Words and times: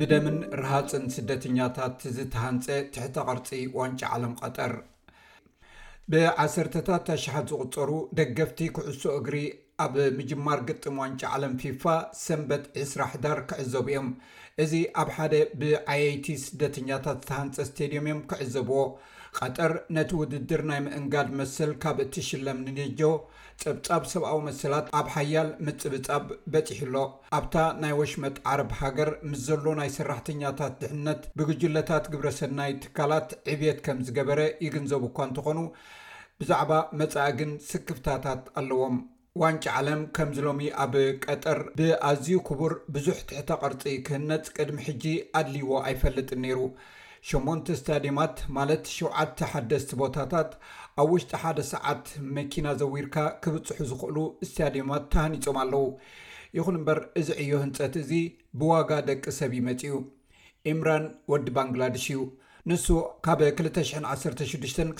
ብደምን 0.00 0.36
ረሃፅን 0.60 1.04
ስደተኛታት 1.14 1.96
ዝተሃንፀ 2.16 2.66
ትሕቲ 2.94 3.14
ቐርጺ 3.28 3.48
ዋንጫ 3.78 4.02
ዓለም 4.16 4.34
ቐጠር 4.42 4.72
ብ1ሰርታት 6.12 7.08
ኣሽሓት 7.16 7.46
ዝቝጸሩ 7.52 7.90
ደገፍቲ 8.18 8.60
ክዕሶ 8.76 9.02
እግሪ 9.20 9.38
ኣብ 9.86 9.96
ምጅማር 10.18 10.60
ግጥም 10.68 11.00
ዋንጫ 11.02 11.22
ዓለም 11.38 11.56
ፊፋ 11.62 11.82
ሰንበት 12.26 12.64
20ራ 12.84 13.02
ሕዳር 13.14 13.40
ክዕዘብ 13.50 13.88
እዮም 13.92 14.08
እዚ 14.64 14.74
ኣብ 15.00 15.08
ሓደ 15.14 15.34
ብዓየይቲ 15.60 16.26
ስደተኛታት 16.42 17.18
ዝተሃንፀ 17.22 17.54
ስተዲዮም 17.68 18.06
እዮም 18.06 18.20
ክዕዘብዎ 18.28 18.78
ቀጠር 19.38 19.72
ነቲ 19.96 20.10
ውድድር 20.20 20.62
ናይ 20.70 20.78
ምእንጋድ 20.84 21.28
መስል 21.38 21.72
ካብ 21.82 21.98
እቲ 22.04 22.14
ሽለም 22.28 22.62
ንገጆ 22.66 23.00
ፀብጻብ 23.62 24.02
ሰብኣዊ 24.12 24.38
መስላት 24.46 24.86
ኣብ 24.98 25.06
ሓያል 25.14 25.50
ምፅብጻብ 25.66 26.24
በፂሕ 26.52 26.78
ኣሎ 26.86 26.94
ኣብታ 27.38 27.54
ናይ 27.82 27.92
ወሽመጥ 28.00 28.34
ዓረብ 28.52 28.70
ሃገር 28.80 29.10
ምስ 29.32 29.40
ዘሎ 29.48 29.66
ናይ 29.80 29.90
ሰራሕተኛታት 29.98 30.74
ድሕነት 30.84 31.22
ብግጅለታት 31.40 32.06
ግብረ 32.14 32.28
ሰናይ 32.40 32.72
ትካላት 32.84 33.28
ዕብየት 33.56 33.80
ከም 33.88 34.00
ዝገበረ 34.08 34.38
ይግንዘቡ 34.66 35.02
እኳ 35.10 35.18
እንትኾኑ 35.28 35.58
ብዛዕባ 36.40 36.72
መፃእግን 37.02 37.52
ስክፍታታት 37.70 38.42
ኣለዎም 38.62 38.96
ዋንጪ 39.40 39.64
ዓለም 39.78 40.00
ከምዝሎሚ 40.16 40.60
ኣብ 40.82 40.92
ቀጠር 41.24 41.58
ብኣዝዩ 41.78 42.28
ክቡር 42.48 42.72
ብዙሕ 42.94 43.16
ትሕታ 43.28 43.50
ቐርፂ 43.62 43.82
ክህነፅ 44.06 44.46
ቅድሚ 44.56 44.76
ሕጂ 44.86 45.04
ኣድልይዎ 45.38 45.72
ኣይፈልጥ 45.88 46.30
ነይሩ 46.44 46.60
8 47.32 47.72
እስታድማት 47.74 48.36
ማለት 48.58 48.82
7ተ 48.94 49.38
ሓደስቲ 49.52 49.90
ቦታታት 50.02 50.50
ኣብ 51.02 51.10
ውሽጢ 51.14 51.32
ሓደ 51.42 51.58
ሰዓት 51.72 52.06
መኪና 52.38 52.66
ዘዊርካ 52.82 53.16
ክብፅሑ 53.44 53.80
ዝኽእሉ 53.90 54.18
እስታድዮማት 54.46 55.04
ተሃኒፆም 55.14 55.58
ኣለው 55.64 55.86
ይኹን 56.58 56.78
እምበር 56.80 57.00
እዚ 57.22 57.28
ዕዮ 57.44 57.54
ህንፀት 57.64 57.96
እዚ 58.04 58.10
ብዋጋ 58.62 58.90
ደቂ 59.10 59.24
ሰብ 59.40 59.52
ይ 59.58 59.62
መፅኡ 59.68 59.94
ኤምራን 60.72 61.06
ወዲ 61.34 61.46
ባንግላድሽ 61.58 62.06
እዩ 62.14 62.20
ንሱ 62.70 62.86
ካብ 63.24 63.40
216 63.48 64.46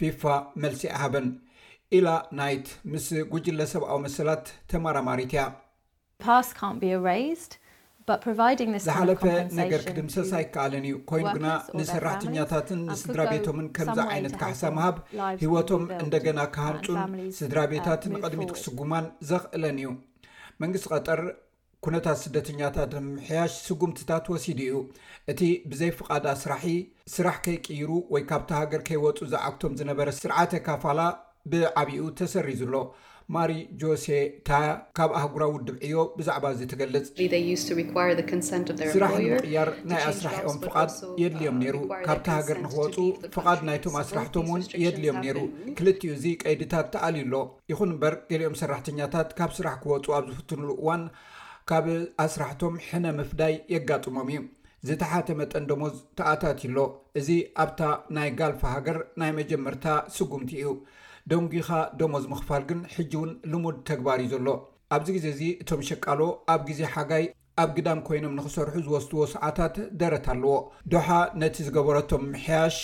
ፊፋ 0.00 0.22
መልሲ 0.64 0.82
ኣሃበን 0.96 1.28
ኢላ 1.98 2.08
ናይት 2.40 2.66
ምስ 2.92 3.06
ጉጅለ 3.32 3.60
ሰብኣዊ 3.72 3.98
መሰላት 4.06 4.46
ተማራማሪት 4.72 5.32
እያፓ 5.36 6.28
ዝሓለፈ 8.84 9.22
ነገር 9.58 9.80
ክድምሰሳ 9.86 10.30
ይከኣለን 10.42 10.84
እዩ 10.88 10.94
ኮይኑ 11.10 11.24
ግና 11.36 11.46
ንሰራሕተኛታትን 11.78 12.80
ንስድራ 12.90 13.20
ቤቶምን 13.32 13.66
ከምዚ 13.76 13.98
ዓይነት 14.14 14.34
ካሕሳምሃብ 14.40 14.96
ሂወቶም 15.44 15.84
እንደገና 16.04 16.38
ክሃንፁን 16.54 16.96
ስድራ 17.38 17.58
uh, 17.66 17.70
ቤታትን 17.72 18.12
ቅድሚት 18.22 18.50
ክስጉማን 18.56 19.06
ዘኽእለን 19.30 19.78
እዩ 19.80 19.90
መንግስቲ 20.62 20.86
ቀጠር 20.94 21.20
ኩነታት 21.86 22.18
ስደተኛታት 22.24 22.92
ምሕያሽ 23.08 23.52
ስጉምትታት 23.66 24.24
ወሲድ 24.32 24.60
እዩ 24.66 24.74
እቲ 25.32 25.40
ብዘይ 25.72 25.92
ፍቓዳ 25.98 26.26
ስራሒ 26.44 26.66
ስራሕ 27.16 27.36
ከይቅይሩ 27.46 27.90
ወይ 28.14 28.22
ካብቲ 28.30 28.50
ሃገር 28.60 28.80
ከይወፁ 28.88 29.18
ዝዓግቶም 29.34 29.76
ዝነበረ 29.80 30.08
ስርዓተ 30.22 30.62
ካፋላ 30.68 31.02
ብዓብኡ 31.52 32.06
ተሰሪዙ 32.20 32.62
ኣሎ 32.70 32.76
ማሪ 33.34 33.52
ጆሴ 33.80 34.04
ታያ 34.48 34.66
ካብ 34.98 35.10
ኣህጉራዊ 35.18 35.50
ውድብ 35.54 35.74
ዕዮ 35.86 35.96
ብዛዕባ 36.18 36.44
እዚ 36.54 36.60
ትገልፅ 36.72 37.04
ስራሕ 38.96 39.16
ንምቕያር 39.32 39.68
ናይ 39.90 40.02
ኣስራሕኦም 40.12 40.56
ፍቓድ 40.62 40.90
የድልዮም 41.22 41.56
uh, 41.58 41.62
ነይሩ 41.64 41.76
ካብቲ 42.06 42.26
ሃገር 42.36 42.58
ንኽወፁ 42.64 42.96
ፍቓድ 43.34 43.60
ናይቶም 43.68 43.96
ኣስራሕቶም 44.02 44.46
እውን 44.50 44.62
የድልዮም 44.84 45.18
ነይሩ 45.24 45.38
ክልቲኡ 45.80 46.12
እዚ 46.18 46.24
ቀይዲታት 46.44 46.86
ተኣልዩሎ 46.94 47.34
ይኹን 47.72 47.92
እምበር 47.94 48.16
ገሊኦም 48.30 48.56
ሰራሕተኛታት 48.62 49.34
ካብ 49.40 49.52
ስራሕ 49.58 49.76
ክወፁ 49.84 50.06
ኣብ 50.18 50.24
ዝፍትኑሉ 50.34 50.70
እዋን 50.82 51.04
ካብ 51.72 51.86
ኣስራሕቶም 52.26 52.76
ሕነ 52.88 53.06
ምፍዳይ 53.18 53.54
የጋጥሞም 53.74 54.28
እዩ 54.32 54.40
ዝተሓተመ 54.88 55.40
ጠንደሞዝ 55.52 55.94
ተኣታትሎ 56.20 56.78
እዚ 57.20 57.28
ኣብታ 57.64 57.80
ናይ 58.18 58.30
ጋልፋ 58.40 58.62
ሃገር 58.76 58.98
ናይ 59.20 59.30
መጀመርታ 59.40 59.86
ስጉምቲ 60.16 60.50
እዩ 60.62 60.66
ደንጊኻ 61.30 61.68
ደሞ 62.00 62.12
ዝምኽፋል 62.24 62.62
ግን 62.68 62.78
ሕጂ 62.94 63.10
እውን 63.18 63.30
ልሙድ 63.52 63.76
ተግባር 63.90 64.18
እዩ 64.24 64.28
ዘሎ 64.34 64.48
ኣብዚ 64.96 65.08
ግዜ 65.16 65.26
እዙ 65.34 65.40
እቶም 65.62 65.80
ሸቃሎ 65.88 66.20
ኣብ 66.52 66.60
ግዜ 66.68 66.80
ሓጋይ 66.94 67.24
ኣብ 67.62 67.70
ግዳን 67.76 68.00
ኮይኖም 68.06 68.34
ንክሰርሑ 68.38 68.74
ዝወስድዎ 68.86 69.22
ሰዓታት 69.34 69.76
ደረት 70.02 70.26
ኣለዎ 70.34 70.54
ድሓ 70.92 71.08
ነቲ 71.40 71.56
ዝገበረቶም 71.66 72.24
ሕያሽ 72.44 72.78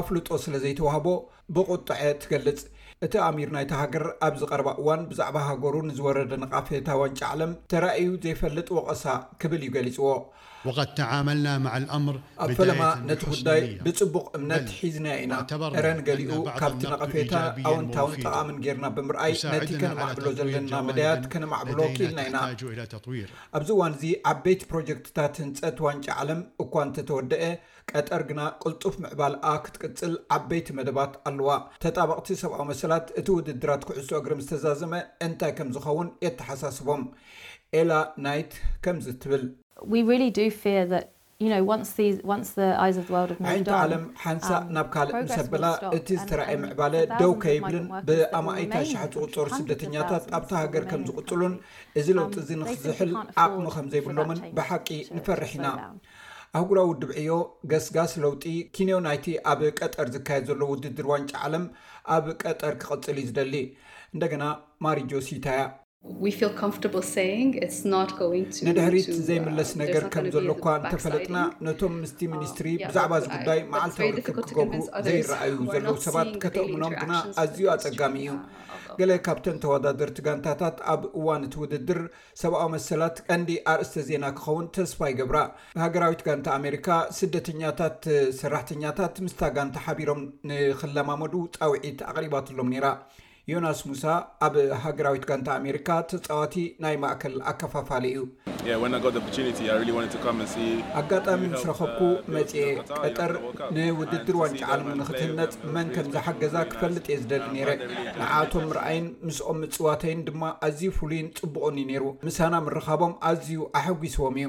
ኣፍልጦ 0.00 0.28
ስለ 0.44 0.54
ዘይተዋህቦ 0.64 1.06
ብቑጥዐ 1.56 2.00
ትገልጽ 2.24 2.60
እቲ 3.06 3.14
ኣሚር 3.28 3.48
ናይቲ 3.56 3.72
ሃገር 3.80 4.04
ኣብዚ 4.28 4.42
ቀርባ 4.50 4.68
እዋን 4.82 5.00
ብዛዕባ 5.12 5.36
ሃገሩ 5.48 5.74
ንዝወረደ 5.88 6.34
ንቓፍታ 6.42 6.88
ዋንጫ 7.02 7.20
ዕለም 7.36 7.52
ተራእዩ 7.72 8.08
ዘይፈልጥ 8.26 8.68
ወቐሳ 8.78 9.04
ክብል 9.42 9.62
ዩ 9.68 9.72
ገሊፅዎ 9.78 10.10
ና 11.44 11.56
ምር 12.04 12.16
ኣፈለማ 12.44 12.82
ነቲ 13.08 13.20
ጉዳይ 13.32 13.60
ብፅቡቅ 13.86 14.24
እምነት 14.38 14.66
ሒዝና 14.78 15.06
ኢና 15.22 15.32
ረን 15.84 16.00
ገሊኡ 16.08 16.30
ካብቲ 16.60 16.82
ነቐፌታ 16.92 17.34
ኣውንታውን 17.70 18.14
ጠቃምን 18.24 18.58
ጌርና 18.64 18.86
ብምርኣይ 18.96 19.32
ነቲከነማዕብሎ 19.56 20.26
ዘለና 20.38 20.74
መድያት 20.88 21.24
ከነማዕብሎ 21.34 21.78
ኪልና 21.98 22.18
ኢና 22.28 22.36
ኣብዚ 23.58 23.70
እዋን 23.76 23.94
ዚ 24.02 24.12
ዓበይቲ 24.32 24.62
ፕሮጀክትታት 24.72 25.34
ህንፀት 25.44 25.78
ዋንጭ 25.86 26.06
ዓለም 26.20 26.40
እኳን 26.64 26.94
ተተወደአ 26.98 27.50
ቀጠር 27.92 28.22
ግና 28.30 28.40
ቅልጡፍ 28.62 28.94
ምዕባልኣ 29.04 29.50
ክትቅፅል 29.66 30.14
ዓበይቲ 30.36 30.68
መደባት 30.78 31.12
ኣለዋ 31.30 31.50
ተጣበቅቲ 31.84 32.28
ሰብኣዊ 32.42 32.64
መሰላት 32.72 33.06
እቲ 33.20 33.28
ውድድራት 33.36 33.84
ክዕሶ 33.90 34.10
እግርም 34.22 34.42
ዝተዛዘመ 34.46 34.92
እንታይ 35.28 35.52
ከም 35.60 35.70
ዝኸውን 35.76 36.10
የተሓሳስቦም 36.26 37.04
ኤላ 37.82 37.92
ናይት 38.26 38.52
ከምዚ 38.86 39.06
ትብል 39.22 39.44
ንቲ 43.56 43.68
ዓለም 43.80 44.04
ሓንሳእ 44.24 44.62
ናብ 44.76 44.86
ካልእምሰብላ 44.94 45.64
እቲ 45.96 46.06
ዝተረአየ 46.20 46.54
ምዕባለ 46.62 46.94
ደውከይብልን 47.20 47.86
ብኣማእይታ 48.08 48.74
ሻሕ 48.90 49.02
ዝቁፀሩ 49.14 49.46
ስደተኛታት 49.58 50.24
ኣብቲ 50.38 50.50
ሃገር 50.60 50.84
ከም 50.90 51.02
ዝቅፅሉን 51.08 51.54
እዚ 52.00 52.06
ለውጢ 52.18 52.34
እዚ 52.44 52.50
ንዝሕል 52.62 53.12
ኣቕሙ 53.44 53.64
ከም 53.76 53.86
ዘይብሎምን 53.94 54.38
ብሓቂ 54.58 54.88
ንፈርሕ 55.18 55.52
ኢና 55.60 55.66
ኣህጉራ 56.58 56.78
ዊድብዕዮ 56.90 57.30
ገስጋስ 57.72 58.12
ለውጢ 58.26 58.44
ኪን 58.76 58.90
ናይቲ 59.06 59.26
ኣብ 59.52 59.60
ቀጠር 59.80 60.06
ዝካየድ 60.14 60.44
ዘሎ 60.50 60.60
ውድድር 60.72 61.06
ዋንጫ 61.14 61.30
ዓለም 61.48 61.64
ኣብ 62.16 62.26
ቀጠር 62.42 62.72
ክቐፅል 62.82 63.16
እዩ 63.22 63.28
ዝደሊ 63.32 63.54
እንደገና 64.14 64.44
ማርጆ 64.84 65.10
ሲታ 65.28 65.46
እያ 65.56 65.62
ንድሕሪት 68.66 69.06
uh, 69.12 69.22
ዘይምለስ 69.28 69.70
ነገር 69.82 70.02
ከም 70.14 70.26
ዘለኳ 70.34 70.64
እንተፈለጥና 70.80 71.38
ነቶም 71.66 71.94
ምስቲ 72.02 72.20
uh, 72.26 72.30
ሚኒስትሪ 72.32 72.66
ብዛዕባ 72.88 73.12
ዚጉዳይ 73.24 73.60
መዓልታ 73.72 73.98
ውርክ 74.10 74.26
ክገብሩ 74.42 74.74
ዘይረኣዩ 75.06 75.54
ዘለው 75.74 75.96
ሰባት 76.06 76.30
ከተእምኖም 76.42 76.92
ግና 77.02 77.12
ኣዝዩ 77.42 77.64
ኣፀጋሚ 77.74 78.14
እዩ 78.26 78.34
uh, 78.34 78.94
ገለ 79.00 79.10
ካብተን 79.26 79.56
ተወዳደርቲ 79.64 80.18
ጋንታታት 80.26 80.76
ኣብ 80.92 81.02
እዋን 81.20 81.42
እቲ 81.48 81.54
ውድድር 81.62 82.00
ሰብኣዊ 82.42 82.68
መሰላት 82.76 83.16
ቀንዲ 83.28 83.50
ኣርእስተ 83.72 84.06
ዜና 84.10 84.24
ክኸውን 84.38 84.68
ተስፋ 84.76 85.00
ይገብራ 85.12 85.38
ሃገራዊት 85.84 86.22
ጋንቲ 86.28 86.46
ኣሜሪካ 86.60 86.88
ስደተኛታት 87.20 88.00
ሰራሕተኛታት 88.42 89.16
ምስታ 89.26 89.42
ጋንታ 89.58 89.78
ሓቢሮም 89.86 90.22
ንክለማመዱ 90.50 91.34
ፃውዒት 91.60 92.00
ኣቅሪባት 92.12 92.48
ሎም 92.60 92.70
ነራ 92.74 92.88
ዮናስ 93.50 93.80
ሙሳ 93.88 94.04
ኣብ 94.44 94.54
ሃገራዊት 94.84 95.24
ጋንታ 95.30 95.48
ኣሜሪካ 95.60 95.88
ተፃዋቲ 96.10 96.54
ናይ 96.82 96.96
ማእከል 97.02 97.34
ኣከፋፋለ 97.50 98.02
እዩ 98.12 98.24
ኣጋጣሚ 101.00 101.42
ምስረኸብኩ 101.52 102.00
uh, 102.16 102.24
መፂ 102.36 102.52
ቀጠር 103.04 103.32
ንውድድር 103.76 104.36
ዋንጫዓሉ 104.42 104.84
ንኽትህነፅ 105.00 105.52
መን 105.76 105.90
ከምዝሓገዛ 105.96 106.54
ክፈልጥ 106.72 107.04
እየ 107.12 107.20
ዝደሊ 107.22 107.46
ነረ 107.56 107.70
ንዓኣቶም 108.20 108.66
ርኣይን 108.78 109.06
ምስኦም 109.28 109.60
ምፅዋተይን 109.64 110.24
ድማ 110.30 110.42
ኣዝዩ 110.70 110.90
ፍሉይን 110.98 111.28
ፅቡቅን 111.40 111.78
ዩ 111.82 111.86
ነይሩ 111.92 112.04
ምሳና 112.28 112.52
ምርካቦም 112.66 113.14
ኣዝዩ 113.30 113.60
ኣሐጒስቦም 113.80 114.36
እዩ 114.42 114.48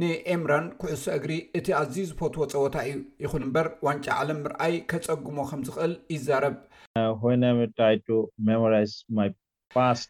ንኤምራን 0.00 0.66
ኩዕሶ 0.80 1.04
እግሪ 1.18 1.32
እቲ 1.58 1.66
ኣዝዩ 1.80 1.98
ዝፈትዎ 2.10 2.44
ፀወታ 2.54 2.74
እዩ 2.90 2.96
ይኹን 3.24 3.42
እምበር 3.48 3.66
ዋንጫ 3.86 4.06
ዓለም 4.20 4.38
ምርኣይ 4.44 4.74
ከፀጉሞ 4.90 5.38
ከምዝኽእል 5.50 5.94
ይዛረብ 6.14 6.56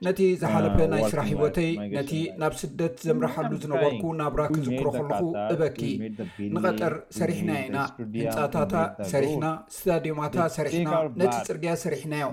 ነቲ 0.04 0.20
ዝሓለፈ 0.42 0.76
uh, 0.84 0.88
ናይስራሕ 0.90 1.26
ሂወተይ 1.30 1.70
ነቲ 1.94 2.12
ናብ 2.40 2.52
ስደት 2.60 2.94
ዘምርሓሉ 3.06 3.50
ዝነበልኩ 3.62 4.04
ናብ 4.20 4.34
ራክ 4.40 4.54
ዝክሮ 4.66 4.86
ከለኹ 4.94 5.18
እበኪንቀጠር 5.54 6.94
ሰሪሕና 7.18 7.50
ኢናህንፃታታ 7.66 8.74
ሰሪሕና 9.12 9.44
ስታድዮማታ 9.76 10.36
ሰሪሕና 10.56 10.92
ነቲ 11.22 11.34
ፅርግያ 11.50 11.72
ሰሪሕናዮ 11.84 12.28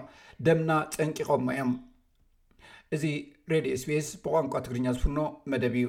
ደምና 0.47 0.69
ፀንቂቀሞ 0.97 1.47
እዮም 1.55 1.73
እዚ 2.97 3.03
ሬድዮ 3.53 3.73
ስፔስ 3.83 4.09
ብቋንቋ 4.23 4.53
ትግርኛ 4.67 4.87
ዝፍኖ 4.97 5.19
መደብ 5.53 5.77
እዩ 5.81 5.87